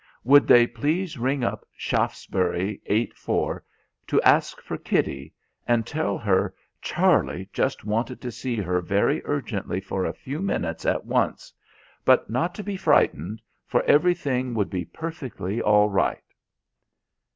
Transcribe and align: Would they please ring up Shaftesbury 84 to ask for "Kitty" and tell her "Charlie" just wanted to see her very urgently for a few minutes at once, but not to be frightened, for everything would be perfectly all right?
Would 0.23 0.47
they 0.47 0.65
please 0.65 1.19
ring 1.19 1.43
up 1.43 1.63
Shaftesbury 1.77 2.81
84 2.87 3.63
to 4.07 4.19
ask 4.23 4.59
for 4.59 4.75
"Kitty" 4.75 5.31
and 5.67 5.85
tell 5.85 6.17
her 6.17 6.55
"Charlie" 6.81 7.47
just 7.53 7.85
wanted 7.85 8.19
to 8.21 8.31
see 8.31 8.55
her 8.55 8.81
very 8.81 9.21
urgently 9.25 9.79
for 9.79 10.03
a 10.05 10.11
few 10.11 10.39
minutes 10.39 10.87
at 10.87 11.05
once, 11.05 11.53
but 12.03 12.31
not 12.31 12.55
to 12.55 12.63
be 12.63 12.77
frightened, 12.77 13.43
for 13.67 13.83
everything 13.83 14.55
would 14.55 14.71
be 14.71 14.85
perfectly 14.85 15.61
all 15.61 15.91
right? 15.91 16.33